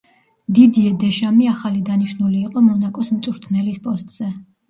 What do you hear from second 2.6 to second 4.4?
მონაკოს მწვრთნელის პოსტზე.